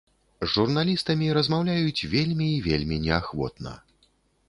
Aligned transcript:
З 0.43 0.47
журналістамі 0.53 1.27
размаўляюць 1.39 2.07
вельмі 2.17 2.51
і 2.57 2.59
вельмі 2.71 3.01
неахвотна. 3.09 3.81